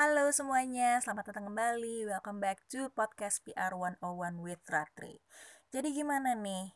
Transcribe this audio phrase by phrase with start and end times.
[0.00, 2.08] Halo semuanya, selamat datang kembali.
[2.08, 5.20] Welcome back to podcast PR 101 with Ratri.
[5.68, 6.72] Jadi gimana nih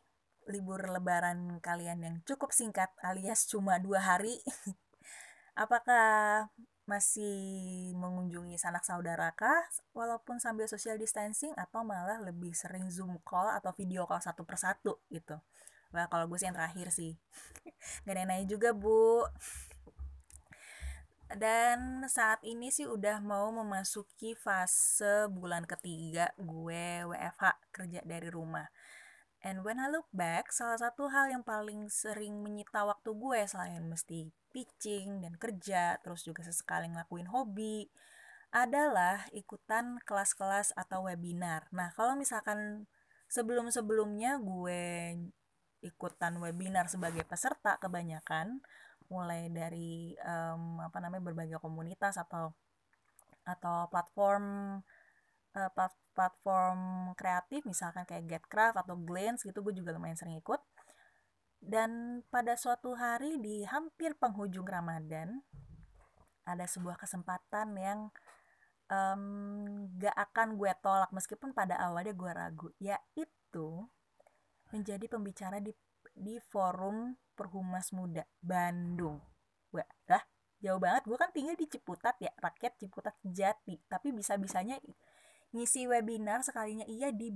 [0.53, 4.45] libur lebaran kalian yang cukup singkat alias cuma dua hari?
[5.65, 6.53] Apakah
[6.85, 13.49] masih mengunjungi sanak saudara kah walaupun sambil social distancing atau malah lebih sering zoom call
[13.57, 15.41] atau video call satu persatu gitu?
[15.97, 17.17] Wah kalau gue sih yang terakhir sih.
[18.05, 19.25] Gak nanya juga bu
[21.35, 28.71] dan saat ini sih udah mau memasuki fase bulan ketiga gue WFH kerja dari rumah.
[29.45, 33.85] And when I look back, salah satu hal yang paling sering menyita waktu gue selain
[33.85, 37.93] mesti pitching dan kerja, terus juga sesekali ngelakuin hobi,
[38.55, 41.69] adalah ikutan kelas-kelas atau webinar.
[41.77, 42.89] Nah, kalau misalkan
[43.29, 45.19] sebelum-sebelumnya gue
[45.85, 48.65] ikutan webinar sebagai peserta kebanyakan,
[49.15, 52.51] mulai dari um, apa namanya berbagai komunitas atau
[53.47, 54.45] atau platform
[55.55, 55.71] uh,
[56.15, 56.79] platform
[57.15, 60.59] kreatif misalkan kayak Getcraft atau Glance gitu gue juga lumayan sering ikut.
[61.65, 65.41] Dan pada suatu hari di hampir penghujung Ramadan
[66.45, 68.01] ada sebuah kesempatan yang
[68.93, 69.23] um,
[69.97, 73.89] gak akan gue tolak meskipun pada awalnya gue ragu yaitu
[74.73, 75.73] menjadi pembicara di
[76.15, 79.19] di forum Perhumas Muda Bandung.
[79.75, 80.23] Wah, lah
[80.63, 81.03] jauh banget.
[81.05, 83.83] Gue kan tinggal di Ciputat ya rakyat Ciputat Jati.
[83.91, 84.79] Tapi bisa-bisanya
[85.51, 87.35] ngisi webinar sekalinya iya di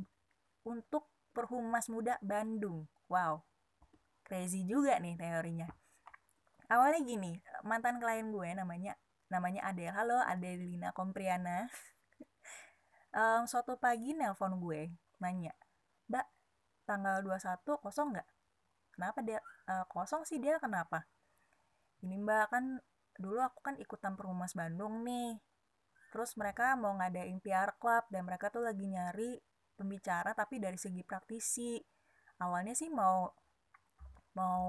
[0.65, 2.87] untuk Perhumas Muda Bandung.
[3.11, 3.49] Wow
[4.29, 5.65] crazy juga nih teorinya.
[6.69, 7.33] Awalnya gini
[7.65, 8.93] mantan klien gue namanya
[9.33, 9.97] namanya Adel.
[9.97, 11.65] Halo Adelina Kompriana.
[13.09, 15.57] Um, suatu pagi nelpon gue nanya
[16.13, 16.29] mbak
[16.85, 18.29] tanggal 21 kosong nggak
[18.99, 19.39] kenapa dia
[19.71, 21.07] uh, kosong sih dia kenapa?
[22.03, 22.83] Ini mbak kan
[23.15, 25.39] dulu aku kan ikutan perumas Bandung nih.
[26.11, 29.39] Terus mereka mau ngadain PR Club dan mereka tuh lagi nyari
[29.79, 31.79] pembicara tapi dari segi praktisi.
[32.43, 33.31] Awalnya sih mau
[34.35, 34.67] mau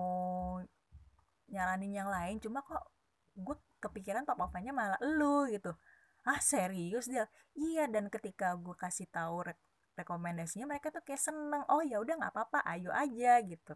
[1.49, 2.85] nyaranin yang lain cuma kok
[3.33, 5.73] gue kepikiran top of malah lu gitu.
[6.21, 7.25] Ah serius dia?
[7.57, 9.57] Iya dan ketika gue kasih tahu re
[9.97, 11.65] rekomendasinya mereka tuh kayak seneng.
[11.65, 13.73] Oh ya udah nggak apa-apa ayo aja gitu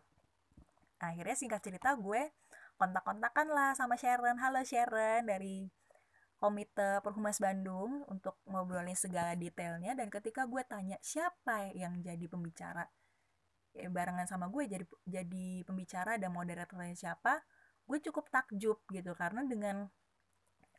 [1.03, 2.31] akhirnya singkat cerita gue
[2.80, 4.40] kontak-kontakan lah sama Sharon.
[4.40, 5.68] Halo Sharon dari
[6.40, 9.96] Komite Perhumas Bandung untuk ngobrolin segala detailnya.
[9.96, 12.84] Dan ketika gue tanya siapa yang jadi pembicara?
[13.74, 17.41] Ya, barengan sama gue jadi jadi pembicara dan moderatornya siapa
[17.88, 19.12] gue cukup takjub gitu.
[19.16, 19.88] Karena dengan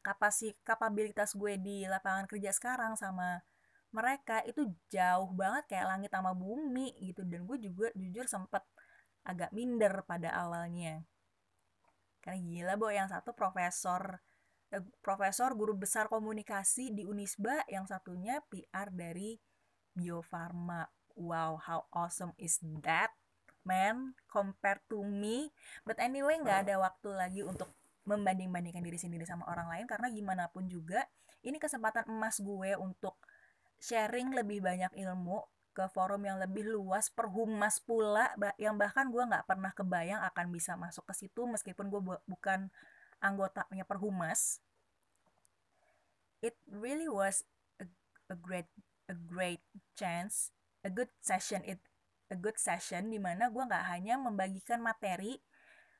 [0.04, 3.40] kapasi kapabilitas gue di lapangan kerja sekarang sama
[3.94, 7.24] mereka itu jauh banget kayak langit sama bumi gitu.
[7.24, 8.62] Dan gue juga jujur sempet
[9.24, 11.04] agak minder pada awalnya.
[12.20, 14.20] Karena gila bo yang satu profesor
[14.72, 19.36] eh, profesor guru besar komunikasi di Unisba yang satunya PR dari
[19.92, 23.12] Bio Farma wow how awesome is that
[23.64, 25.52] man compared to me?
[25.84, 27.72] But anyway nggak ada waktu lagi untuk
[28.04, 31.08] membanding-bandingkan diri sendiri sama orang lain karena gimana pun juga
[31.40, 33.16] ini kesempatan emas gue untuk
[33.80, 35.40] sharing lebih banyak ilmu
[35.74, 40.78] ke forum yang lebih luas perhumas pula yang bahkan gue nggak pernah kebayang akan bisa
[40.78, 42.70] masuk ke situ meskipun gue bu bukan
[43.18, 44.62] anggotanya perhumas.
[46.38, 47.42] It really was
[47.82, 47.90] a,
[48.30, 48.70] a great
[49.10, 49.60] a great
[49.98, 51.80] chance a good session it
[52.32, 55.40] a good session di mana gue nggak hanya membagikan materi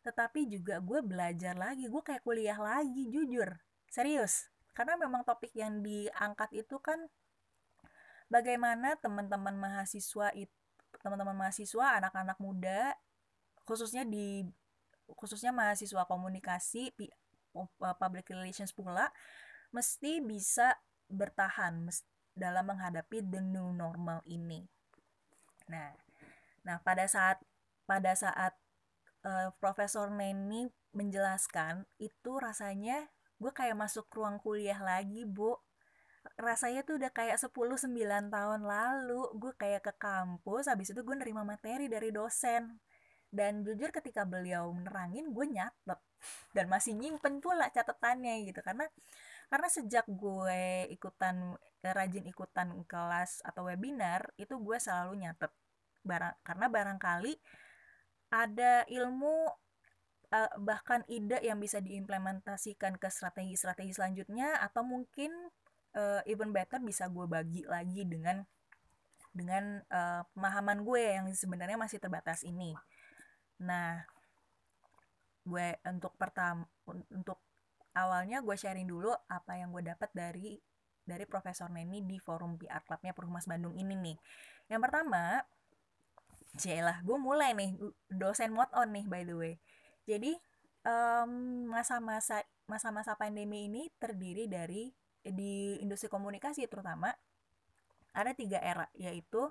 [0.04, 3.58] tetapi juga gue belajar lagi gue kayak kuliah lagi jujur.
[3.88, 6.98] Serius karena memang topik yang diangkat itu kan
[8.28, 10.52] bagaimana teman-teman mahasiswa itu
[11.02, 12.96] teman-teman mahasiswa anak-anak muda
[13.68, 14.46] khususnya di
[15.12, 16.92] khususnya mahasiswa komunikasi
[18.00, 19.12] public relations pula
[19.74, 20.74] mesti bisa
[21.10, 21.92] bertahan
[22.34, 24.66] dalam menghadapi the new normal ini.
[25.70, 25.94] Nah,
[26.66, 27.38] nah pada saat
[27.86, 28.56] pada saat
[29.22, 35.58] uh, Profesor Neni menjelaskan itu rasanya gue kayak masuk ruang kuliah lagi bu
[36.34, 37.94] rasanya tuh udah kayak 10-9
[38.30, 42.82] tahun lalu gue kayak ke kampus habis itu gue nerima materi dari dosen.
[43.34, 46.00] Dan jujur ketika beliau menerangin gue nyatet.
[46.54, 48.86] Dan masih nyimpen pula catatannya gitu karena
[49.50, 55.50] karena sejak gue ikutan rajin ikutan kelas atau webinar itu gue selalu nyatet.
[56.06, 57.34] Barang karena barangkali
[58.34, 59.50] ada ilmu
[60.34, 65.30] uh, bahkan ide yang bisa diimplementasikan ke strategi-strategi selanjutnya atau mungkin
[65.94, 68.42] uh, even better bisa gue bagi lagi dengan
[69.34, 72.70] dengan uh, pemahaman gue yang sebenarnya masih terbatas ini.
[73.58, 74.06] Nah,
[75.42, 77.42] gue untuk pertama untuk
[77.94, 80.58] awalnya gue sharing dulu apa yang gue dapat dari
[81.04, 84.16] dari Profesor Neni di forum PR Clubnya Perhumas Bandung ini nih.
[84.72, 85.44] Yang pertama,
[86.62, 87.76] lah, gue mulai nih
[88.08, 89.54] dosen mod on nih by the way.
[90.06, 90.32] Jadi
[91.68, 94.92] masa-masa um, masa-masa pandemi ini terdiri dari
[95.32, 97.12] di industri komunikasi terutama
[98.12, 99.48] ada tiga era yaitu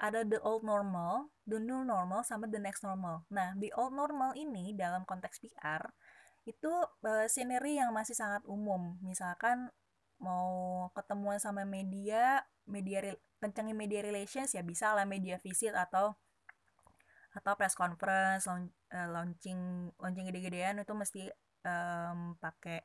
[0.00, 3.22] ada the old normal, the new normal, sama the next normal.
[3.30, 5.84] Nah, the old normal ini dalam konteks PR
[6.42, 6.72] itu
[7.06, 8.98] uh, scenery yang masih sangat umum.
[9.04, 9.70] Misalkan
[10.18, 16.14] mau ketemuan sama media, media kencengin media relations ya bisa lah media visit atau
[17.32, 18.44] atau press conference,
[18.92, 21.22] eh, launching launching gede-gedean itu mesti
[21.64, 22.84] um, pakai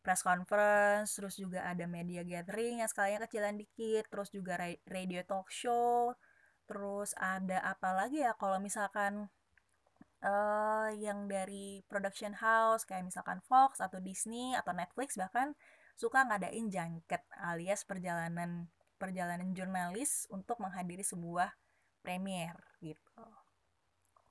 [0.00, 4.56] press conference, terus juga ada media gathering yang skalanya kecilan dikit, terus juga
[4.88, 6.16] radio talk show,
[6.64, 9.28] terus ada apa lagi ya kalau misalkan
[10.24, 15.52] uh, yang dari production house kayak misalkan Fox atau Disney atau Netflix bahkan
[15.96, 21.52] suka ngadain junket alias perjalanan perjalanan jurnalis untuk menghadiri sebuah
[22.00, 23.26] premier gitu.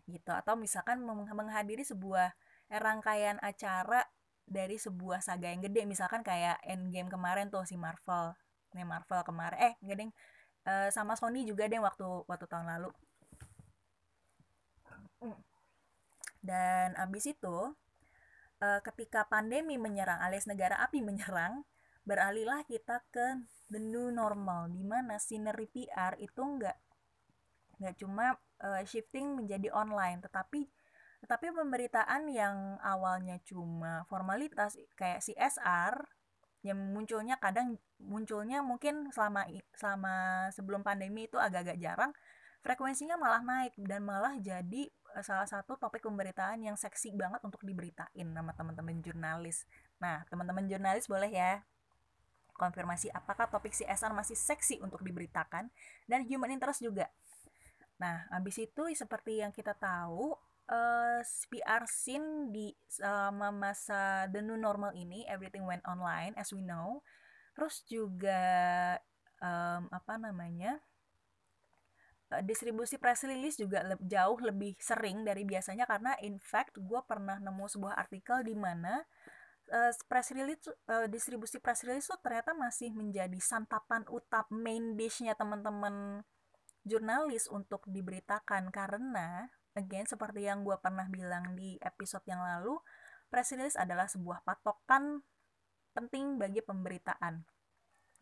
[0.09, 2.33] Gitu atau misalkan menghadiri sebuah
[2.69, 4.05] rangkaian acara
[4.49, 5.85] dari sebuah saga yang gede.
[5.85, 8.33] Misalkan kayak Endgame kemarin tuh si Marvel.
[8.73, 10.11] Nih Marvel kemarin eh deng
[10.65, 12.91] uh, sama Sony juga deh waktu waktu tahun lalu.
[16.39, 17.57] Dan abis itu
[18.63, 21.63] uh, ketika pandemi menyerang alias negara api menyerang
[22.07, 23.37] beralihlah kita ke
[23.69, 26.77] the new normal di mana sineri PR itu enggak
[27.79, 30.67] nggak cuma uh, shifting menjadi online tetapi
[31.19, 36.07] tetapi pemberitaan yang awalnya cuma formalitas kayak CSR
[36.63, 42.11] yang munculnya kadang munculnya mungkin selama selama sebelum pandemi itu agak-agak jarang
[42.59, 47.63] frekuensinya malah naik dan malah jadi eh, salah satu topik pemberitaan yang seksi banget untuk
[47.63, 49.63] diberitain sama teman-teman jurnalis.
[50.03, 51.63] Nah, teman-teman jurnalis boleh ya
[52.59, 55.71] konfirmasi apakah topik CSR masih seksi untuk diberitakan
[56.11, 57.07] dan human interest juga.
[57.99, 60.35] Nah, habis itu seperti yang kita tahu,
[60.69, 66.53] uh, eh, PR scene di selama masa the new normal ini everything went online as
[66.53, 67.01] we know.
[67.57, 68.41] Terus juga
[69.41, 70.79] um, apa namanya
[72.31, 77.01] uh, distribusi press release juga le jauh lebih sering dari biasanya karena in fact gue
[77.03, 79.03] pernah nemu sebuah artikel di mana
[79.73, 85.33] uh, press release uh, distribusi press release tuh ternyata masih menjadi santapan utama main dishnya
[85.35, 86.23] teman-teman
[86.87, 92.77] jurnalis untuk diberitakan karena again seperti yang gue pernah bilang di episode yang lalu
[93.29, 95.21] press release adalah sebuah patokan
[95.93, 97.45] penting bagi pemberitaan.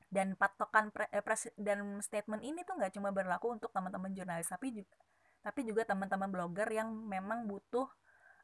[0.08, 4.48] Dan patokan pre, eh, pres, dan statement ini tuh nggak cuma berlaku untuk teman-teman jurnalis
[4.48, 4.96] tapi juga
[5.44, 7.88] tapi juga teman-teman blogger yang memang butuh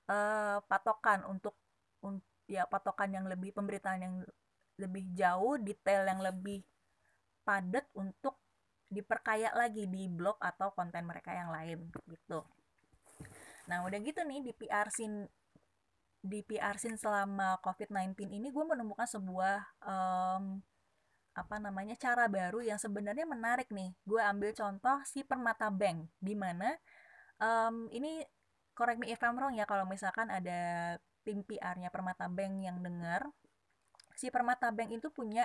[0.07, 1.55] uh, patokan untuk
[1.99, 4.15] un, ya patokan yang lebih pemberitaan yang
[4.79, 6.63] lebih jauh detail yang lebih
[7.43, 8.39] padat untuk
[8.87, 12.39] diperkaya lagi di blog atau konten mereka yang lain gitu
[13.69, 15.27] nah udah gitu nih di PR scene
[16.23, 20.63] di PR scene selama COVID-19 ini gue menemukan sebuah um,
[21.33, 23.91] apa namanya cara baru yang sebenarnya menarik nih.
[24.05, 26.71] Gue ambil contoh si Permata Bank di mana
[27.43, 28.23] um, ini
[28.71, 30.95] correct me if I'm wrong ya kalau misalkan ada
[31.27, 33.27] tim PR-nya Permata Bank yang dengar
[34.15, 35.43] si Permata Bank itu punya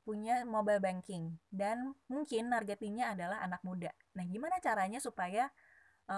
[0.00, 3.92] punya mobile banking dan mungkin targetingnya adalah anak muda.
[4.16, 5.52] Nah, gimana caranya supaya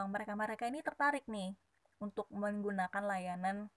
[0.09, 1.53] mereka-mereka ini tertarik nih
[2.01, 3.69] untuk menggunakan layanan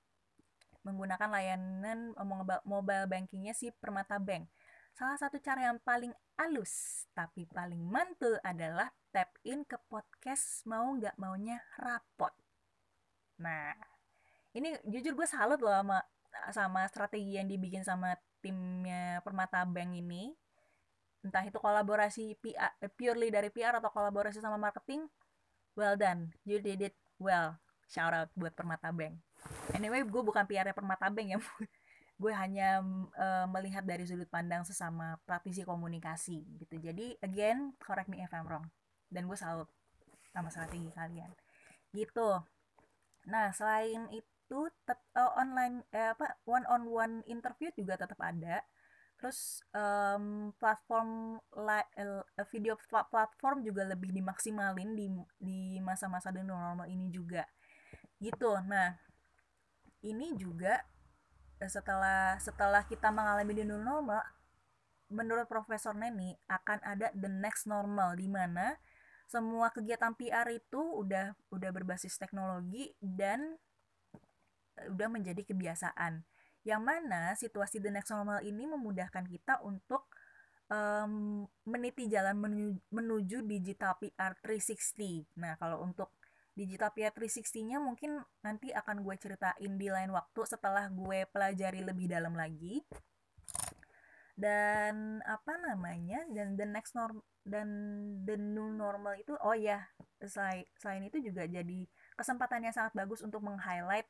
[0.85, 2.27] menggunakan layanan eh,
[2.63, 4.47] mobile bankingnya si Permata Bank.
[4.95, 10.93] Salah satu cara yang paling halus tapi paling mantul adalah tap in ke podcast mau
[10.95, 12.31] nggak maunya rapot.
[13.41, 13.75] Nah,
[14.55, 15.99] ini jujur gue salut loh sama
[16.55, 20.31] sama strategi yang dibikin sama timnya Permata Bank ini.
[21.25, 25.09] Entah itu kolaborasi PR, purely dari PR atau kolaborasi sama marketing,
[25.75, 26.31] well done.
[26.47, 27.59] You did it well.
[27.85, 29.19] Shout out buat Permata Bank.
[29.75, 31.39] Anyway gue bukan PR Permata Bank ya
[32.21, 32.79] gue hanya
[33.19, 36.79] uh, melihat dari sudut pandang sesama praktisi komunikasi gitu.
[36.79, 38.65] Jadi again correct me if I'm wrong.
[39.11, 39.69] Dan gue salut
[40.33, 41.29] sama strategi kalian.
[41.93, 42.29] Gitu.
[43.29, 48.63] Nah selain itu uh, online eh, apa one on one interview juga tetap ada
[49.15, 51.39] terus um, platform
[52.51, 55.07] video platform juga lebih dimaksimalin di
[55.39, 57.47] di masa-masa new normal ini juga.
[58.19, 58.51] Gitu.
[58.67, 58.95] Nah
[60.05, 60.83] ini juga
[61.59, 64.21] eh, setelah setelah kita mengalami new normal
[65.09, 68.77] menurut Profesor Neni akan ada the next normal di mana
[69.25, 73.57] semua kegiatan PR itu udah udah berbasis teknologi dan
[74.77, 76.25] eh, udah menjadi kebiasaan
[76.65, 80.09] yang mana situasi the next normal ini memudahkan kita untuk
[80.73, 85.29] um, meniti jalan menuju, menuju digital PR 360.
[85.37, 86.09] Nah, kalau untuk
[86.57, 92.09] digital PR 360-nya mungkin nanti akan gue ceritain di lain waktu setelah gue pelajari lebih
[92.09, 92.81] dalam lagi.
[94.35, 96.25] Dan apa namanya?
[96.33, 97.69] Dan the next norm dan
[98.25, 99.85] the new normal itu oh ya,
[100.17, 101.85] selain selain itu juga jadi
[102.17, 104.09] kesempatan yang sangat bagus untuk meng-highlight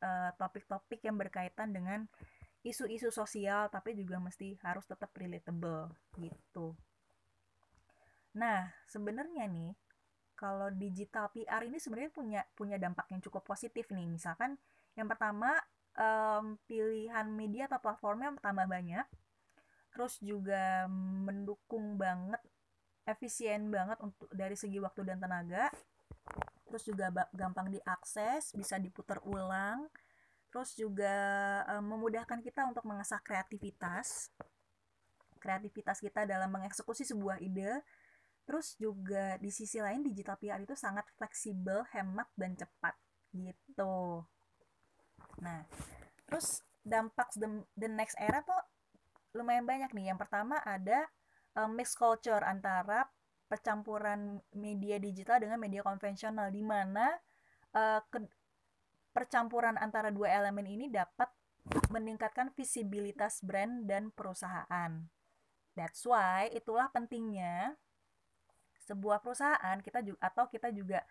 [0.00, 2.04] uh, topik-topik yang berkaitan dengan
[2.66, 6.74] isu-isu sosial tapi juga mesti harus tetap relatable gitu.
[8.36, 9.72] Nah, sebenarnya nih
[10.36, 14.04] kalau digital PR ini sebenarnya punya punya dampak yang cukup positif nih.
[14.04, 14.60] Misalkan
[14.98, 15.56] yang pertama
[15.96, 19.06] um, pilihan media atau platformnya tambah banyak.
[19.96, 20.84] Terus juga
[21.24, 22.42] mendukung banget
[23.08, 25.72] efisien banget untuk dari segi waktu dan tenaga.
[26.66, 29.86] Terus juga gampang diakses, bisa diputar ulang.
[30.50, 31.14] Terus juga
[31.76, 34.34] um, memudahkan kita untuk mengasah kreativitas.
[35.38, 37.82] Kreativitas kita dalam mengeksekusi sebuah ide.
[38.46, 42.94] Terus juga di sisi lain digital PR itu sangat fleksibel hemat dan cepat.
[43.34, 44.22] Gitu.
[45.42, 45.66] Nah
[46.26, 48.62] terus dampak the, the next era tuh
[49.34, 50.14] lumayan banyak nih.
[50.14, 51.06] Yang pertama ada
[51.58, 53.10] um, mixed culture antara
[53.46, 57.14] percampuran media digital dengan media konvensional di mana
[57.74, 58.02] uh,
[59.14, 61.30] percampuran antara dua elemen ini dapat
[61.90, 65.06] meningkatkan visibilitas brand dan perusahaan.
[65.74, 67.74] That's why itulah pentingnya
[68.86, 71.02] sebuah perusahaan kita juga atau kita juga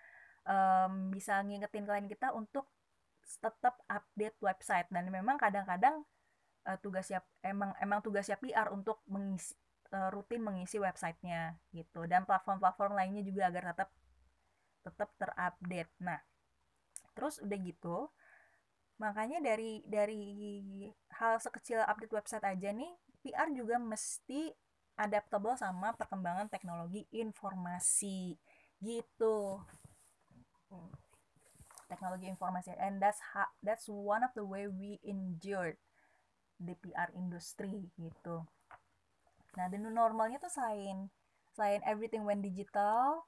[0.48, 2.72] um, bisa ngingetin klien kita untuk
[3.26, 6.06] tetap update website dan memang kadang-kadang
[6.70, 9.58] uh, tugasnya emang emang tugasnya PR untuk mengisi
[9.96, 12.04] uh, rutin mengisi websitenya gitu.
[12.04, 13.90] Dan platform-platform lainnya juga agar tetap
[14.84, 15.92] tetap terupdate.
[16.04, 16.20] Nah,
[17.16, 18.12] terus udah gitu
[18.96, 20.24] makanya dari dari
[21.20, 24.56] hal sekecil update website aja nih PR juga mesti
[24.96, 28.40] adaptable sama perkembangan teknologi informasi
[28.80, 29.60] gitu.
[31.92, 35.76] Teknologi informasi and that's how, that's one of the way we endured
[36.56, 38.48] the PR industry gitu
[39.56, 41.08] nah the new normalnya tuh selain
[41.56, 43.24] selain everything went digital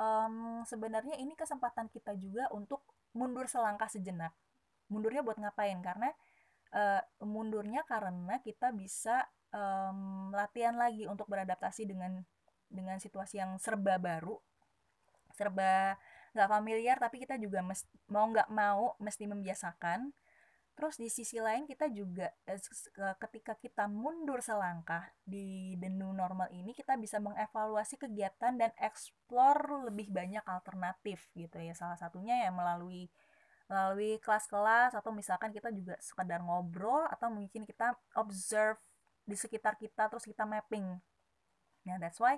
[0.00, 2.84] um, sebenarnya ini kesempatan kita juga untuk
[3.16, 4.32] mundur selangkah sejenak.
[4.92, 5.80] Mundurnya buat ngapain?
[5.80, 6.12] Karena
[6.76, 12.22] uh, mundurnya karena kita bisa um, latihan lagi untuk beradaptasi dengan
[12.68, 14.36] dengan situasi yang serba baru,
[15.32, 15.96] serba
[16.36, 20.12] nggak familiar, tapi kita juga mes, mau nggak mau mesti membiasakan
[20.76, 22.60] Terus di sisi lain kita juga eh,
[23.16, 29.88] ketika kita mundur selangkah di the new normal ini kita bisa mengevaluasi kegiatan dan explore
[29.88, 31.72] lebih banyak alternatif gitu ya.
[31.72, 33.08] Salah satunya ya melalui
[33.72, 38.78] melalui kelas-kelas atau misalkan kita juga sekedar ngobrol atau mungkin kita observe
[39.24, 40.86] di sekitar kita terus kita mapping.
[41.88, 42.36] Nah, that's why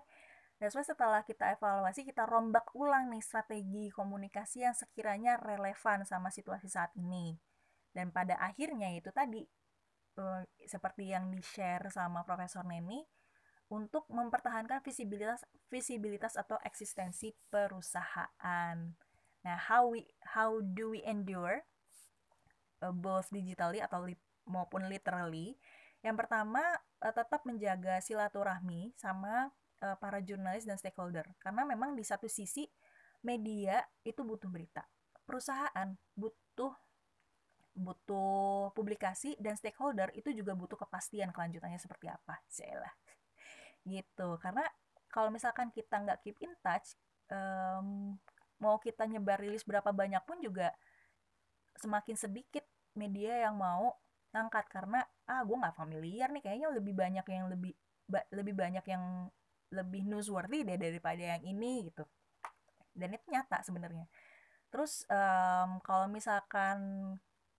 [0.62, 6.30] that's why setelah kita evaluasi kita rombak ulang nih strategi komunikasi yang sekiranya relevan sama
[6.30, 7.47] situasi saat ini
[7.98, 9.42] dan pada akhirnya itu tadi
[10.22, 13.02] uh, seperti yang di share sama Profesor Neni
[13.74, 18.78] untuk mempertahankan visibilitas visibilitas atau eksistensi perusahaan.
[19.42, 21.66] Nah, how we how do we endure
[22.86, 24.14] uh, both digitally atau li
[24.46, 25.58] maupun literally?
[26.06, 26.62] Yang pertama
[27.02, 32.66] uh, tetap menjaga silaturahmi sama para jurnalis dan stakeholder karena memang di satu sisi
[33.22, 34.82] media itu butuh berita,
[35.22, 36.74] perusahaan butuh
[37.78, 42.42] butuh publikasi dan stakeholder itu juga butuh kepastian kelanjutannya seperti apa.
[42.74, 42.94] Lah
[43.86, 44.36] gitu.
[44.42, 44.66] Karena
[45.08, 46.98] kalau misalkan kita nggak keep in touch
[47.32, 48.18] um,
[48.58, 50.74] mau kita nyebar rilis berapa banyak pun juga
[51.78, 52.66] semakin sedikit
[52.98, 53.94] media yang mau
[54.34, 54.66] ngangkat.
[54.68, 57.72] Karena ah gue nggak familiar nih kayaknya lebih banyak yang lebih
[58.08, 59.28] ba lebih banyak yang
[59.68, 62.04] lebih newsworthy deh daripada yang ini gitu.
[62.92, 64.10] Dan itu nyata sebenarnya.
[64.68, 66.76] Terus um, kalau misalkan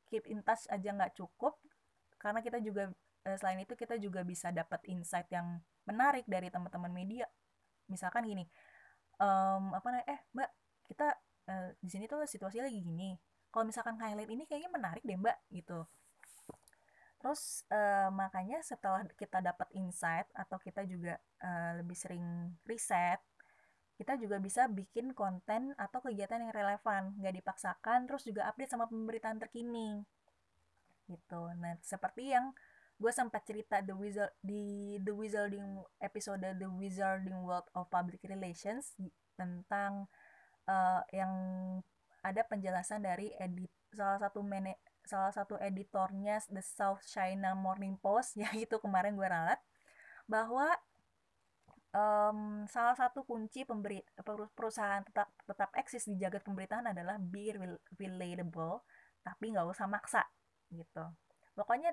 [0.09, 1.55] keep in touch aja nggak cukup
[2.19, 2.91] karena kita juga
[3.23, 7.29] eh, selain itu kita juga bisa dapat insight yang menarik dari teman-teman media.
[7.87, 8.45] Misalkan gini
[9.19, 10.49] um, apa namanya eh mbak
[10.89, 11.07] kita
[11.51, 13.13] uh, di sini tuh situasi lagi gini.
[13.49, 15.85] Kalau misalkan highlight ini kayaknya menarik deh mbak gitu.
[17.19, 23.19] Terus uh, makanya setelah kita dapat insight atau kita juga uh, lebih sering riset
[23.99, 28.87] kita juga bisa bikin konten atau kegiatan yang relevan nggak dipaksakan terus juga update sama
[28.87, 30.07] pemberitaan terkini.
[31.03, 31.41] Gitu.
[31.59, 32.55] Nah seperti yang
[32.95, 38.95] gue sempat cerita the wizard di the wizarding episode the wizarding world of public relations
[39.35, 40.07] tentang
[40.67, 41.31] uh, yang
[42.23, 48.37] ada penjelasan dari edit salah satu mene, salah satu editornya The South China Morning Post
[48.41, 49.59] ya itu kemarin gue ralat
[50.29, 50.71] bahwa
[51.93, 54.01] um, salah satu kunci pemberi
[54.53, 57.53] perusahaan tetap tetap eksis di jagat pemberitaan adalah be
[57.97, 58.85] relatable
[59.25, 60.23] tapi nggak usah maksa
[60.69, 61.05] gitu.
[61.57, 61.91] Pokoknya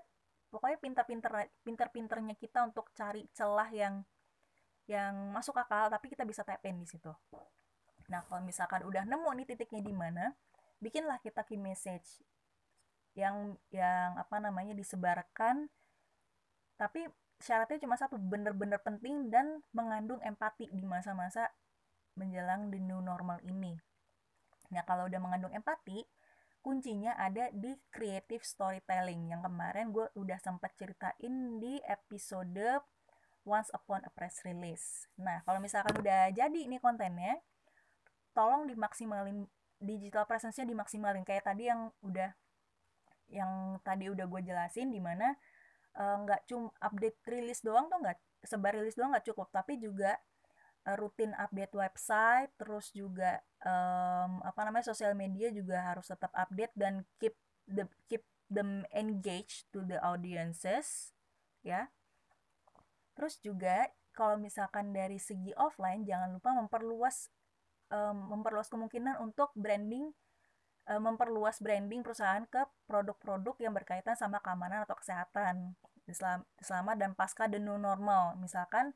[0.53, 1.33] pokoknya pintar-pintar
[1.65, 4.05] pintar-pintarnya kita untuk cari celah yang
[4.87, 7.11] yang masuk akal tapi kita bisa tap in di situ.
[8.07, 10.31] Nah kalau misalkan udah nemu nih titiknya di mana
[10.79, 12.23] bikinlah kita key message
[13.17, 15.73] yang yang apa namanya disebarkan
[16.76, 17.09] tapi
[17.40, 21.52] syaratnya cuma satu bener-bener penting dan mengandung empati di masa-masa
[22.16, 23.76] menjelang the new normal ini.
[24.73, 26.02] Nah kalau udah mengandung empati
[26.64, 29.31] kuncinya ada di creative storytelling.
[29.31, 32.83] Yang kemarin gue udah sempat ceritain di episode
[33.47, 35.07] once upon a press release.
[35.21, 37.38] Nah kalau misalkan udah jadi ini kontennya
[38.35, 39.47] tolong dimaksimalin
[39.78, 41.23] digital presence-nya dimaksimalin.
[41.23, 42.33] Kayak tadi yang udah
[43.31, 45.37] yang tadi udah gue jelasin di mana eh,
[45.97, 49.49] nggak uh, cuma update rilis doang tuh nggak sebar rilis doang nggak cukup.
[49.49, 50.17] Tapi juga
[50.87, 56.73] uh, rutin update website terus juga um, apa namanya sosial media juga harus tetap update
[56.76, 57.35] dan keep
[57.67, 61.17] the keep them engaged to the audiences
[61.67, 61.91] ya.
[63.17, 67.29] Terus juga kalau misalkan dari segi offline jangan lupa memperluas
[67.91, 70.15] um, memperluas kemungkinan untuk branding
[70.90, 75.75] um, memperluas branding perusahaan ke produk-produk yang berkaitan sama keamanan atau kesehatan
[76.62, 78.38] selama dan pasca the new normal.
[78.38, 78.95] Misalkan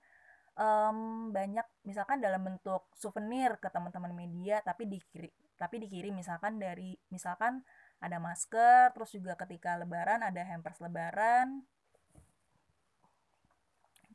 [0.54, 6.96] um, banyak misalkan dalam bentuk souvenir ke teman-teman media tapi dikirim tapi dikirim misalkan dari
[7.12, 7.60] misalkan
[8.00, 11.66] ada masker terus juga ketika lebaran ada hampers lebaran.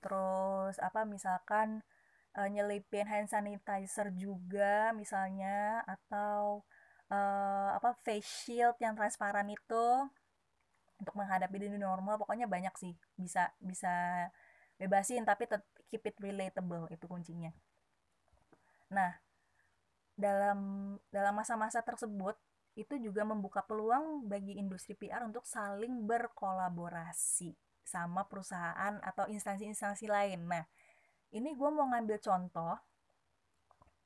[0.02, 1.84] Terus apa misalkan
[2.38, 6.64] uh, nyelipin hand sanitizer juga misalnya atau
[7.16, 9.86] uh, apa face shield yang transparan itu
[11.00, 14.28] untuk menghadapi dunia normal pokoknya banyak sih bisa bisa
[14.76, 15.48] bebasin tapi
[15.88, 17.52] keep it relatable itu kuncinya
[18.92, 19.16] nah
[20.16, 20.60] dalam
[21.12, 22.36] dalam masa-masa tersebut
[22.76, 30.44] itu juga membuka peluang bagi industri PR untuk saling berkolaborasi sama perusahaan atau instansi-instansi lain.
[30.44, 30.64] Nah,
[31.32, 32.76] ini gue mau ngambil contoh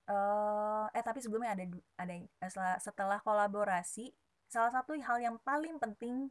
[0.10, 0.49] uh,
[1.00, 1.64] eh tapi sebelumnya ada
[1.96, 2.14] ada
[2.52, 4.12] setelah, setelah kolaborasi
[4.52, 6.28] salah satu hal yang paling penting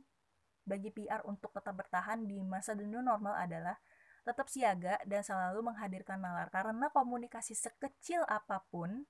[0.69, 3.81] bagi PR untuk tetap bertahan di masa dunia normal adalah
[4.29, 9.09] tetap siaga dan selalu menghadirkan nalar karena komunikasi sekecil apa pun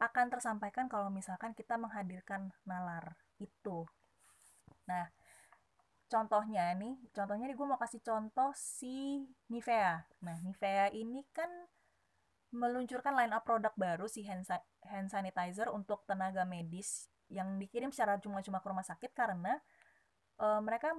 [0.00, 3.84] akan tersampaikan kalau misalkan kita menghadirkan nalar itu.
[4.88, 5.12] Nah,
[6.06, 11.50] contohnya nih contohnya nih gue mau kasih contoh si Nivea nah Nivea ini kan
[12.56, 14.48] meluncurkan line up produk baru si hand,
[15.12, 19.60] sanitizer untuk tenaga medis yang dikirim secara cuma-cuma ke rumah sakit karena
[20.40, 20.94] uh, mereka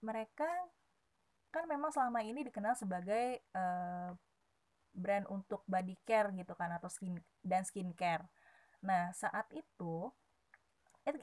[0.00, 0.48] mereka
[1.52, 4.16] kan memang selama ini dikenal sebagai uh,
[4.92, 8.24] brand untuk body care gitu kan atau skin dan skincare.
[8.80, 10.08] Nah saat itu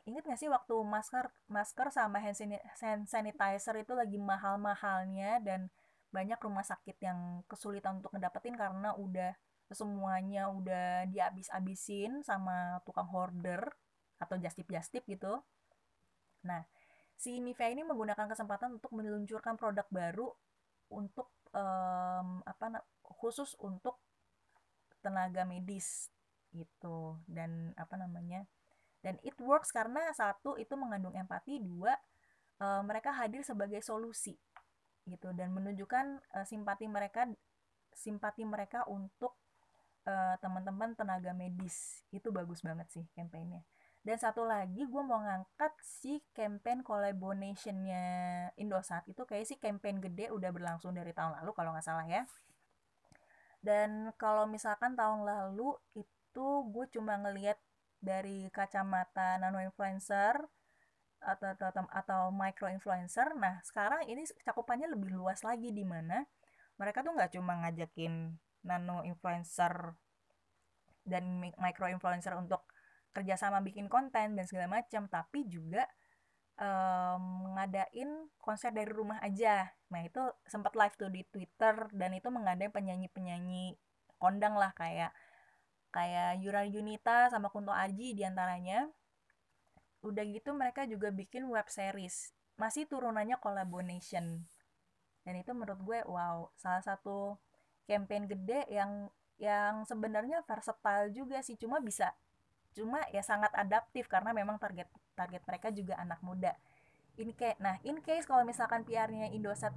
[0.03, 5.71] inget gak sih waktu masker masker sama hand sanitizer itu lagi mahal-mahalnya dan
[6.11, 9.31] banyak rumah sakit yang kesulitan untuk ngedapetin karena udah
[9.75, 13.61] semuanya udah dihabis-habisin sama tukang hoarder
[14.17, 15.39] atau jastip-jastip gitu.
[16.45, 16.65] Nah,
[17.19, 20.27] si Nivea ini menggunakan kesempatan untuk meluncurkan produk baru
[20.89, 24.01] untuk um, apa khusus untuk
[24.99, 26.09] tenaga medis
[26.49, 28.43] gitu dan apa namanya
[29.05, 31.93] dan it works karena satu itu mengandung empati dua
[32.59, 34.35] uh, mereka hadir sebagai solusi
[35.07, 37.29] gitu dan menunjukkan uh, simpati mereka
[37.93, 39.37] simpati mereka untuk
[40.05, 42.05] uh, teman-teman tenaga medis.
[42.13, 43.65] Itu bagus banget sih kampanyenya
[43.99, 48.03] dan satu lagi gue mau ngangkat si campaign collaborationnya
[48.55, 49.03] Indosat.
[49.11, 52.23] Itu kayak si campaign gede udah berlangsung dari tahun lalu kalau nggak salah ya.
[53.59, 57.59] Dan kalau misalkan tahun lalu itu gue cuma ngelihat
[57.99, 60.39] dari kacamata nano influencer
[61.19, 66.23] atau atau, atau micro influencer nah sekarang ini cakupannya lebih luas lagi di mana
[66.79, 69.95] mereka tuh nggak cuma ngajakin nano influencer
[71.07, 72.67] dan micro influencer untuk
[73.09, 75.89] kerjasama bikin konten dan segala macam tapi juga
[76.59, 79.71] um, ngadain konser dari rumah aja.
[79.89, 83.65] Nah itu sempat live tuh di twitter dan itu mengadain penyanyi penyanyi
[84.19, 85.15] kondang lah kayak
[85.89, 88.85] kayak Yura Yunita sama Kunto Aji di antaranya.
[90.05, 92.31] Udah gitu mereka juga bikin web series.
[92.59, 94.45] Masih turunannya collaboration.
[95.23, 97.35] Dan itu menurut gue wow salah satu
[97.89, 99.09] campaign gede yang
[99.41, 101.57] yang sebenarnya versatile juga sih.
[101.57, 102.13] Cuma bisa
[102.77, 104.85] cuma ya sangat adaptif karena memang target
[105.17, 106.53] target mereka juga anak muda.
[107.17, 109.73] Ini kayak nah in case kalau misalkan PR-nya Indosat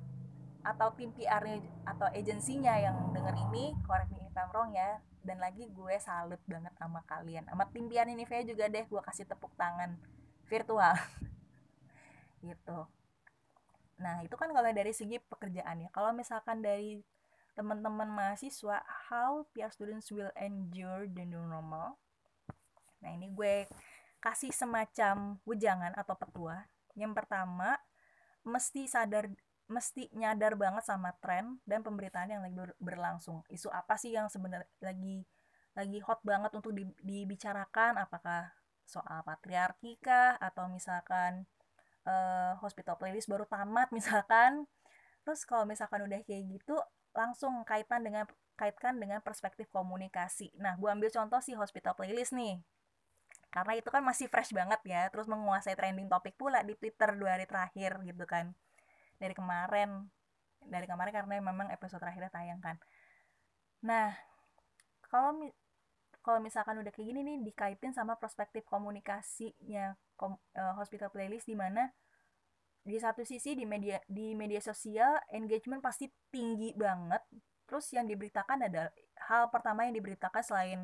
[0.63, 5.43] atau tim PR-nya atau agensinya yang denger ini correct me if I'm wrong ya dan
[5.43, 7.49] lagi gue salut banget sama kalian.
[7.49, 9.97] Sama tim PR Nivea juga deh gue kasih tepuk tangan
[10.47, 10.95] virtual.
[12.47, 12.79] Gitu.
[14.03, 17.03] Nah itu kan kalau dari segi pekerjaan ya kalau misalkan dari
[17.53, 22.01] teman-teman mahasiswa how PR students will endure the new normal
[23.03, 23.67] nah ini gue
[24.23, 27.77] kasih semacam wejangan atau petua yang pertama
[28.47, 29.31] mesti sadar
[29.71, 33.41] mesti nyadar banget sama tren dan pemberitaan yang lagi berlangsung.
[33.49, 35.25] Isu apa sih yang sebenarnya lagi
[35.73, 37.97] lagi hot banget untuk dibicarakan?
[37.97, 38.53] Apakah
[38.85, 41.49] soal patriarki kah atau misalkan
[42.05, 44.69] uh, hospital playlist baru tamat misalkan?
[45.25, 46.77] Terus kalau misalkan udah kayak gitu
[47.13, 48.25] langsung kaitan dengan
[48.57, 50.53] kaitkan dengan perspektif komunikasi.
[50.61, 52.61] Nah, gue ambil contoh sih hospital playlist nih.
[53.53, 57.37] Karena itu kan masih fresh banget ya, terus menguasai trending topik pula di Twitter dua
[57.37, 58.57] hari terakhir gitu kan
[59.23, 60.11] dari kemarin
[60.67, 62.75] dari kemarin karena memang episode terakhirnya tayang kan
[63.79, 64.11] nah
[65.07, 65.47] kalau
[66.23, 71.55] kalau misalkan udah kayak gini nih dikaitin sama perspektif komunikasinya kom, uh, hospital playlist di
[71.55, 71.95] mana
[72.83, 77.23] di satu sisi di media di media sosial engagement pasti tinggi banget.
[77.67, 78.91] Terus yang diberitakan ada
[79.31, 80.81] hal pertama yang diberitakan selain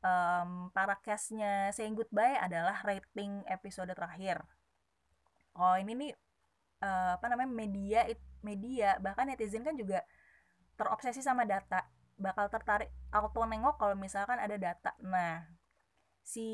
[0.00, 4.40] um, para castnya saying goodbye adalah rating episode terakhir.
[5.54, 6.12] Oh ini nih
[6.82, 8.00] uh, apa namanya media
[8.40, 10.02] media bahkan netizen kan juga
[10.80, 11.84] terobsesi sama data.
[12.14, 14.96] Bakal tertarik auto nengok kalau misalkan ada data.
[15.04, 15.44] Nah
[16.24, 16.48] si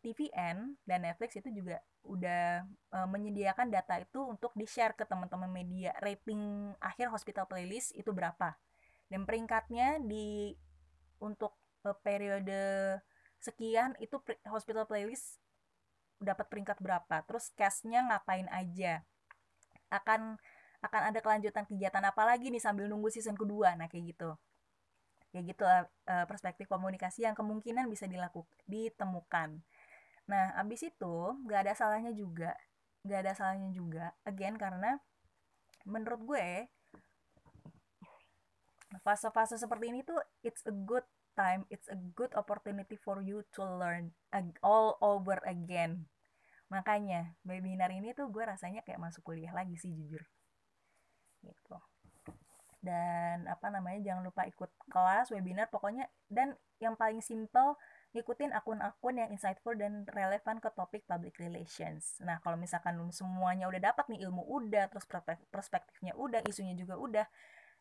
[0.00, 1.76] TVN dan Netflix itu juga
[2.08, 2.64] udah
[2.96, 5.92] uh, menyediakan data itu untuk di share ke teman-teman media.
[6.00, 8.56] Rating akhir hospital playlist itu berapa?
[9.12, 10.56] Dan peringkatnya di
[11.20, 11.52] untuk
[11.84, 12.96] uh, periode
[13.44, 14.16] sekian itu
[14.48, 15.36] hospital playlist
[16.16, 17.20] dapat peringkat berapa?
[17.28, 19.04] Terus cashnya ngapain aja?
[19.92, 20.40] Akan
[20.80, 23.76] akan ada kelanjutan kegiatan apa lagi nih sambil nunggu season kedua?
[23.76, 24.32] Nah kayak gitu
[25.30, 29.62] kayak gitu uh, perspektif komunikasi yang kemungkinan bisa dilakukan ditemukan.
[30.26, 31.16] Nah abis itu
[31.46, 32.54] nggak ada salahnya juga
[33.06, 35.00] nggak ada salahnya juga again karena
[35.88, 36.68] menurut gue
[39.00, 41.06] fase-fase seperti ini tuh it's a good
[41.38, 44.12] time it's a good opportunity for you to learn
[44.60, 46.10] all over again.
[46.70, 50.22] Makanya webinar ini tuh gue rasanya kayak masuk kuliah lagi sih jujur.
[51.42, 51.78] Gitu
[52.80, 57.76] dan apa namanya jangan lupa ikut kelas webinar pokoknya dan yang paling simple
[58.16, 62.18] ngikutin akun-akun yang insightful dan relevan ke topik public relations.
[62.24, 65.06] Nah, kalau misalkan semuanya udah dapat nih ilmu udah, terus
[65.52, 67.26] perspektifnya udah, isunya juga udah,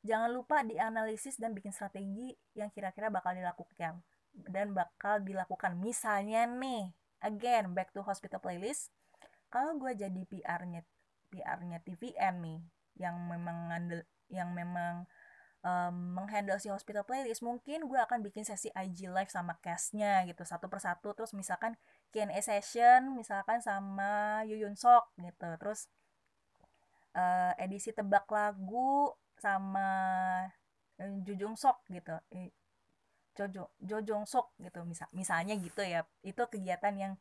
[0.05, 4.05] jangan lupa dianalisis dan bikin strategi yang kira-kira bakal dilakukan
[4.53, 5.81] dan bakal dilakukan.
[5.81, 6.93] Misalnya nih,
[7.25, 8.93] again back to hospital playlist
[9.49, 10.85] kalau gue jadi PR-nya
[11.29, 12.59] PR-nya TVN nih
[13.01, 15.09] yang memang ngandel yang memang
[15.63, 20.43] um, menghandle si hospital playlist mungkin gue akan bikin sesi IG live sama castnya gitu
[20.47, 21.11] satu persatu.
[21.15, 21.75] Terus misalkan
[22.13, 25.49] Q&A session misalkan sama Yuyun Sok gitu.
[25.59, 25.91] Terus
[27.15, 29.87] uh, edisi tebak lagu sama
[30.99, 32.15] Jujung Sok gitu.
[33.39, 36.03] Jojo Jojong Sok gitu misal misalnya gitu ya.
[36.23, 37.13] Itu kegiatan yang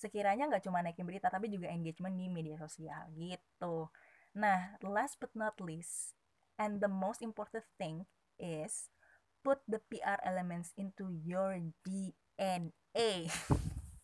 [0.00, 3.92] sekiranya nggak cuma naikin berita tapi juga engagement di media sosial gitu.
[4.34, 6.19] Nah last but not least
[6.60, 8.04] and the most important thing
[8.36, 8.92] is
[9.40, 13.32] put the PR elements into your DNA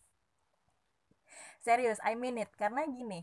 [1.67, 2.49] serius I mean it.
[2.57, 3.21] Karena gini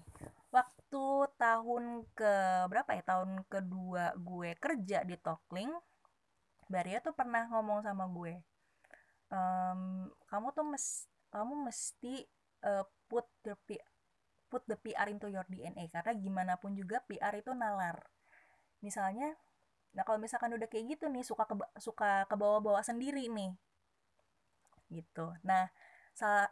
[0.55, 2.35] waktu tahun ke
[2.71, 3.03] berapa ya?
[3.03, 5.75] Tahun kedua gue kerja di Talklink
[6.71, 8.39] Baria tuh pernah ngomong sama gue
[9.35, 9.81] um,
[10.29, 10.87] kamu tuh mes
[11.35, 12.15] kamu mesti
[12.63, 13.55] uh, put the
[14.49, 17.99] put the PR into your DNA karena gimana pun juga PR itu nalar
[18.85, 19.33] misalnya
[19.95, 23.57] nah kalau misalkan udah kayak gitu nih suka ke suka ke bawah-bawah sendiri nih.
[24.93, 25.27] Gitu.
[25.47, 25.73] Nah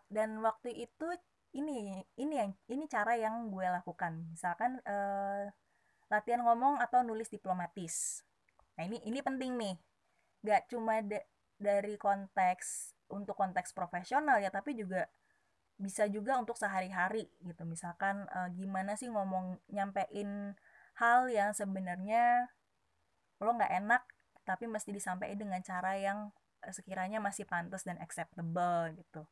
[0.08, 1.06] dan waktu itu
[1.52, 4.24] ini ini yang ini cara yang gue lakukan.
[4.32, 5.52] Misalkan uh,
[6.08, 8.24] latihan ngomong atau nulis diplomatis.
[8.78, 9.76] Nah ini ini penting nih.
[10.42, 11.20] Gak cuma da
[11.60, 15.06] dari konteks untuk konteks profesional ya tapi juga
[15.78, 17.62] bisa juga untuk sehari-hari gitu.
[17.68, 20.56] Misalkan uh, gimana sih ngomong nyampein
[21.00, 22.52] hal yang sebenarnya
[23.42, 24.02] lo nggak enak
[24.42, 26.30] tapi mesti disampaikan dengan cara yang
[26.66, 29.26] uh, sekiranya masih pantas dan acceptable gitu.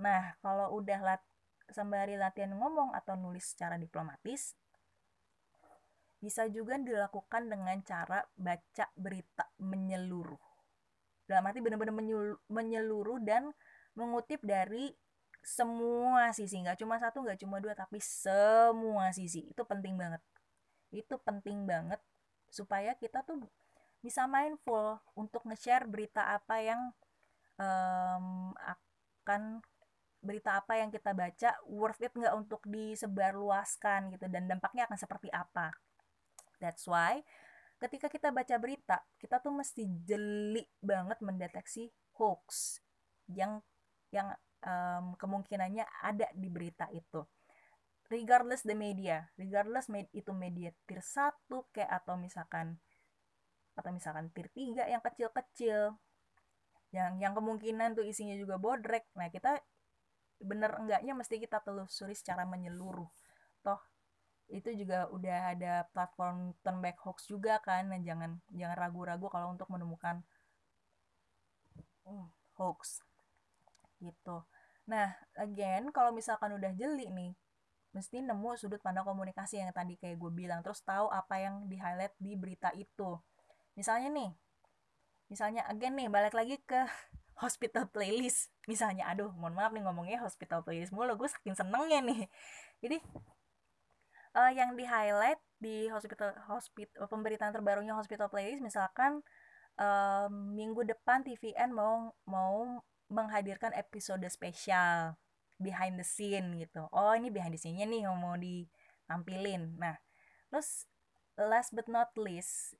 [0.00, 1.22] Nah kalau udah lat
[1.72, 4.52] sembari latihan ngomong atau nulis secara diplomatis
[6.22, 10.38] bisa juga dilakukan dengan cara baca berita menyeluruh.
[11.26, 11.96] Dalam arti benar-benar
[12.46, 13.50] menyeluruh dan
[13.98, 14.94] mengutip dari
[15.42, 16.62] semua sisi.
[16.62, 19.50] Nggak cuma satu nggak cuma dua tapi semua sisi.
[19.50, 20.22] Itu penting banget
[20.92, 21.98] itu penting banget
[22.52, 23.40] supaya kita tuh
[24.04, 26.80] bisa mindful untuk nge-share berita apa yang
[27.56, 29.64] um, akan
[30.22, 35.32] berita apa yang kita baca worth it nggak untuk disebarluaskan gitu dan dampaknya akan seperti
[35.34, 35.74] apa.
[36.62, 37.24] That's why
[37.82, 42.78] ketika kita baca berita kita tuh mesti jeli banget mendeteksi hoax
[43.26, 43.58] yang
[44.14, 44.30] yang
[44.62, 47.26] um, kemungkinannya ada di berita itu
[48.12, 51.32] regardless the media regardless med itu media tier 1
[51.72, 52.76] kayak atau misalkan
[53.72, 55.96] atau misalkan tier 3 yang kecil-kecil
[56.92, 59.64] yang yang kemungkinan tuh isinya juga bodrek nah kita
[60.42, 63.08] bener enggaknya mesti kita telusuri secara menyeluruh.
[63.62, 63.80] Toh
[64.52, 69.54] itu juga udah ada platform turn back hoax juga kan dan jangan jangan ragu-ragu kalau
[69.54, 70.20] untuk menemukan
[72.04, 72.28] hmm,
[72.60, 73.00] hoax
[74.02, 74.44] gitu.
[74.90, 77.32] Nah again kalau misalkan udah jeli nih
[77.92, 81.76] mesti nemu sudut pandang komunikasi yang tadi kayak gue bilang terus tahu apa yang di
[81.76, 83.20] highlight di berita itu.
[83.76, 84.30] Misalnya nih
[85.28, 86.88] misalnya again nih balik lagi ke
[87.44, 89.08] hospital playlist misalnya.
[89.12, 92.28] Aduh mohon maaf nih ngomongnya hospital playlist mulu gue saking senengnya nih.
[92.80, 92.96] Jadi
[94.36, 99.20] uh, yang di highlight di hospital hospital pemberitaan terbarunya hospital playlist misalkan
[99.78, 105.20] uh, minggu depan TVN mau mau menghadirkan episode spesial
[105.62, 106.90] behind the scene gitu.
[106.90, 109.78] Oh ini behind the scene-nya nih yang mau ditampilin.
[109.78, 109.96] Nah
[110.52, 110.84] terus
[111.38, 112.76] last but not least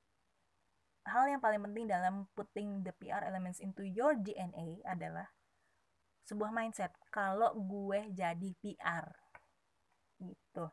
[1.08, 5.26] hal yang paling penting dalam putting the PR elements into your DNA adalah
[6.26, 6.94] sebuah mindset.
[7.10, 9.06] Kalau gue jadi PR
[10.22, 10.70] gitu.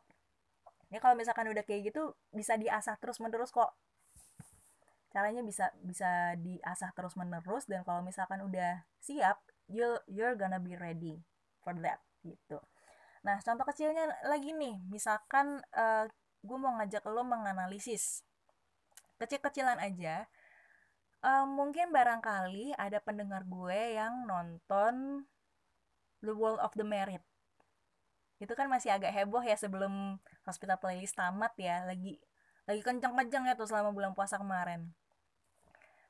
[0.89, 3.73] Ya kalau misalkan udah kayak gitu bisa diasah terus menerus kok.
[5.09, 10.77] Caranya bisa bisa diasah terus menerus dan kalau misalkan udah siap you you're gonna be
[10.77, 11.21] ready
[11.63, 12.59] for that gitu.
[13.23, 16.07] Nah contoh kecilnya lagi nih misalkan uh,
[16.39, 18.23] gue mau ngajak lo menganalisis.
[19.19, 20.27] Kecil-kecilan aja.
[21.19, 25.27] Uh, mungkin barangkali ada pendengar gue yang nonton
[26.23, 27.19] The World of the Merit.
[28.39, 30.15] Itu kan masih agak heboh ya sebelum
[30.47, 32.15] hospital playlist tamat ya lagi
[32.63, 34.95] lagi kenceng-kenceng ya tuh selama bulan puasa kemarin.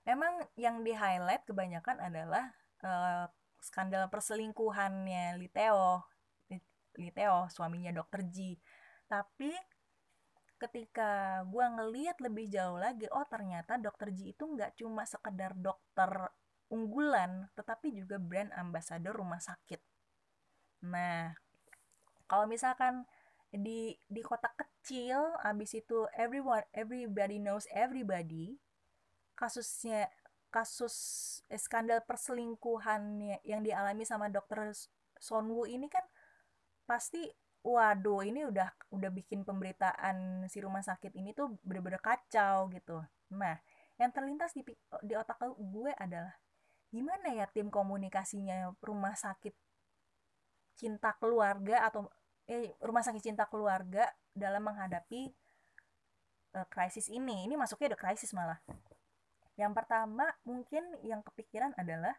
[0.06, 2.54] Memang yang di highlight kebanyakan adalah
[2.86, 3.26] uh,
[3.60, 6.04] skandal perselingkuhannya Liteo
[7.00, 8.60] Liteo suaminya dokter Ji
[9.08, 9.52] tapi
[10.60, 16.12] ketika gue ngeliat lebih jauh lagi oh ternyata dokter Ji itu nggak cuma sekedar dokter
[16.70, 19.82] unggulan tetapi juga brand ambassador rumah sakit.
[20.86, 21.34] Nah
[22.30, 23.08] kalau misalkan
[23.50, 28.62] di di kota kecil abis itu everyone everybody knows everybody
[29.34, 30.06] kasusnya
[30.50, 30.96] kasus
[31.50, 34.74] eh, skandal perselingkuhannya yang dialami sama dokter
[35.20, 36.04] Sonwoo ini kan
[36.90, 37.30] pasti
[37.62, 43.04] waduh ini udah udah bikin pemberitaan si rumah sakit ini tuh bener-bener kacau gitu.
[43.36, 43.60] Nah
[44.00, 44.64] yang terlintas di
[45.04, 46.34] di otak gue adalah
[46.90, 49.54] gimana ya tim komunikasinya rumah sakit
[50.74, 52.08] cinta keluarga atau
[52.48, 55.30] eh, rumah sakit cinta keluarga dalam menghadapi
[56.56, 57.46] uh, krisis ini?
[57.46, 58.58] Ini masuknya ada krisis malah
[59.60, 62.16] yang pertama mungkin yang kepikiran adalah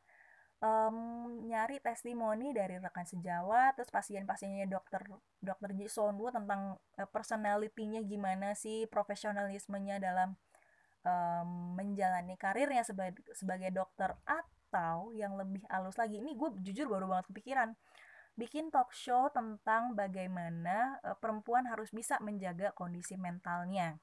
[0.61, 5.01] um, nyari testimoni dari rekan sejawat terus pasien-pasiennya dokter
[5.41, 10.37] dokter Ji Sonwoo tentang uh, personalitinya gimana sih profesionalismenya dalam
[11.05, 17.09] um, menjalani karirnya sebagai sebagai dokter atau yang lebih halus lagi ini gue jujur baru
[17.09, 17.71] banget kepikiran.
[18.39, 23.99] Bikin talk show tentang bagaimana uh, perempuan harus bisa menjaga kondisi mentalnya.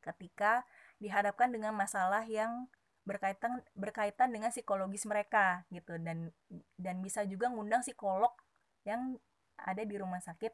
[0.00, 0.62] Ketika
[1.02, 2.68] dihadapkan dengan masalah yang
[3.06, 5.96] berkaitan berkaitan dengan psikologis mereka gitu.
[6.00, 6.34] Dan
[6.76, 8.34] dan bisa juga ngundang psikolog
[8.82, 9.18] yang
[9.56, 10.52] ada di rumah sakit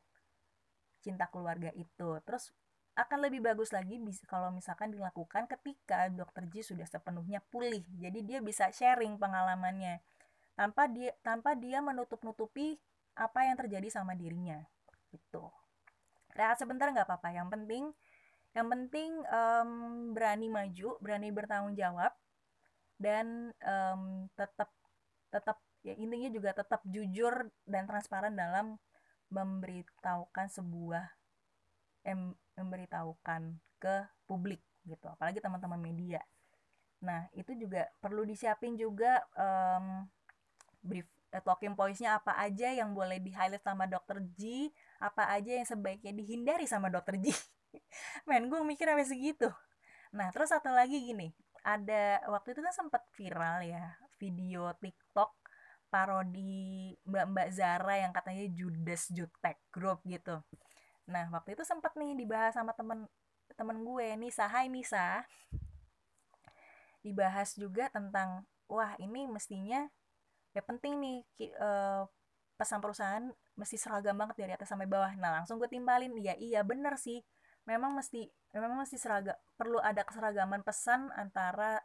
[1.02, 2.20] cinta keluarga itu.
[2.22, 2.54] Terus
[2.92, 7.82] akan lebih bagus lagi bisa kalau misalkan dilakukan ketika dokter Ji sudah sepenuhnya pulih.
[7.96, 10.04] Jadi dia bisa sharing pengalamannya
[10.52, 12.76] tanpa dia tanpa dia menutup-nutupi
[13.16, 14.60] apa yang terjadi sama dirinya
[15.08, 15.48] gitu.
[16.36, 17.32] Rehat sebentar nggak apa-apa.
[17.32, 17.84] Yang penting
[18.52, 19.70] yang penting um,
[20.12, 22.12] berani maju berani bertanggung jawab
[23.00, 24.68] dan um, tetap
[25.32, 28.78] tetap ya intinya juga tetap jujur dan transparan dalam
[29.32, 31.08] memberitahukan sebuah
[32.04, 33.96] em, memberitahukan ke
[34.28, 35.08] publik gitu.
[35.08, 36.20] Apalagi teman-teman media.
[37.02, 40.06] Nah itu juga perlu disiapin juga um,
[40.84, 44.70] brief uh, talking pointsnya apa aja yang boleh di highlight sama dokter G
[45.02, 47.32] apa aja yang sebaiknya dihindari sama dokter G
[48.28, 49.48] men gue mikir sampai segitu.
[50.12, 51.32] Nah terus satu lagi gini
[51.62, 55.30] ada waktu itu kan sempat viral ya video TikTok
[55.92, 60.40] parodi mbak-mbak Zara yang katanya Judas Jutek Group gitu.
[61.06, 63.04] Nah waktu itu sempat nih dibahas sama temen
[63.52, 64.48] temen gue Nisa.
[64.48, 65.28] Hai Nisa.
[67.04, 69.84] Dibahas juga tentang wah ini mestinya
[70.56, 71.18] ya penting nih
[71.60, 72.08] uh,
[72.56, 73.24] pesan perusahaan
[73.56, 75.12] mesti seragam banget dari atas sampai bawah.
[75.20, 77.20] Nah langsung gue timbalin iya iya bener sih
[77.68, 81.80] memang mesti memang mesti seragam perlu ada keseragaman pesan antara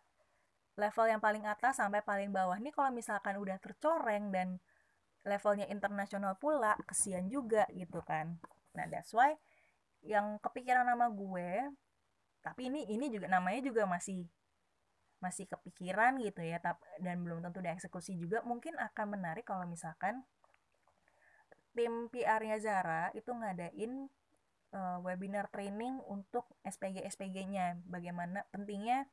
[0.77, 2.57] level yang paling atas sampai paling bawah.
[2.61, 4.61] Nih kalau misalkan udah tercoreng dan
[5.25, 8.37] levelnya internasional pula kesian juga gitu kan.
[8.77, 9.33] Nah that's why
[10.05, 11.73] yang kepikiran nama gue
[12.45, 14.23] tapi ini ini juga namanya juga masih
[15.17, 16.61] masih kepikiran gitu ya
[17.01, 20.21] dan belum tentu dieksekusi juga mungkin akan menarik kalau misalkan
[21.73, 24.07] tim PR-nya Zara itu ngadain
[24.73, 29.07] uh, webinar training untuk SPG SPG-nya bagaimana pentingnya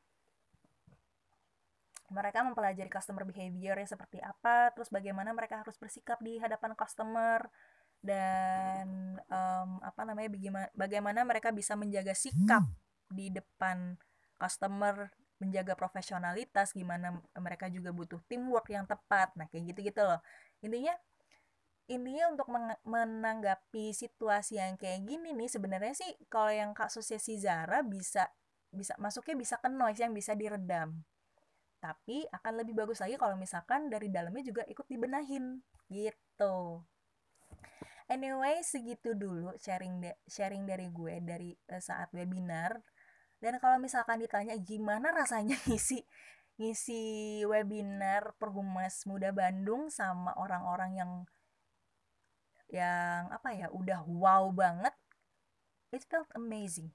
[2.13, 7.49] mereka mempelajari customer behavior ya seperti apa terus bagaimana mereka harus bersikap di hadapan customer
[8.05, 12.63] dan um, apa namanya bagaimana bagaimana mereka bisa menjaga sikap
[13.09, 13.97] di depan
[14.37, 15.09] customer
[15.41, 19.35] menjaga profesionalitas gimana mereka juga butuh teamwork yang tepat.
[19.35, 20.21] Nah kayak gitu gitu loh.
[20.63, 20.95] Intinya
[21.85, 22.49] intinya untuk
[22.89, 28.25] menanggapi situasi yang kayak gini nih sebenarnya sih kalau yang kasusnya si Zara bisa
[28.73, 31.05] bisa masuknya bisa ke noise yang bisa diredam.
[31.85, 35.61] Tapi akan lebih bagus lagi kalau misalkan dari dalamnya juga ikut dibenahin
[35.93, 36.81] gitu.
[38.09, 42.81] Anyway segitu dulu sharing sharing dari gue dari uh, saat webinar.
[43.45, 46.01] Dan kalau misalkan ditanya gimana rasanya ngisi
[46.57, 51.13] ngisi webinar perhumas muda Bandung sama orang-orang yang
[52.75, 54.91] yang apa ya udah wow banget
[55.95, 56.91] it felt amazing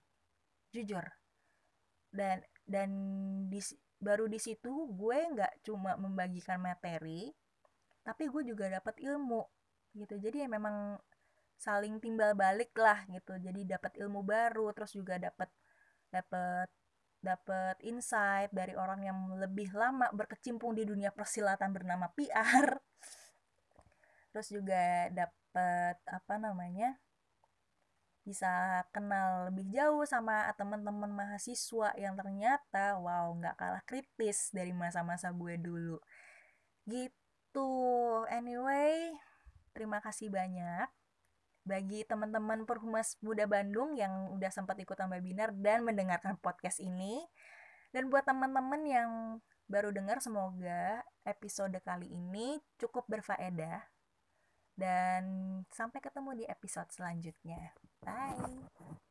[0.76, 1.08] jujur.
[2.12, 2.90] Dan dan
[3.48, 3.64] di,
[3.98, 7.32] baru di situ gue nggak cuma membagikan materi
[8.04, 9.42] tapi gue juga dapat ilmu
[9.96, 10.20] gitu.
[10.20, 11.00] Jadi ya memang
[11.56, 13.40] saling timbal balik lah gitu.
[13.40, 15.48] Jadi dapat ilmu baru terus juga dapat
[16.12, 16.68] dapat
[17.20, 22.80] dapat insight dari orang yang lebih lama berkecimpung di dunia persilatan bernama PR
[24.32, 25.12] terus juga
[25.50, 27.02] dapat apa namanya
[28.22, 35.34] bisa kenal lebih jauh sama teman-teman mahasiswa yang ternyata wow nggak kalah kritis dari masa-masa
[35.34, 35.98] gue dulu
[36.86, 37.66] gitu
[38.30, 39.10] anyway
[39.74, 40.86] terima kasih banyak
[41.66, 47.22] bagi teman-teman Perhumas Muda Bandung yang udah sempat ikutan webinar dan mendengarkan podcast ini.
[47.94, 49.12] Dan buat teman-teman yang
[49.70, 53.86] baru dengar semoga episode kali ini cukup berfaedah.
[54.80, 55.24] Dan
[55.68, 57.76] sampai ketemu di episode selanjutnya.
[58.00, 59.04] Bye.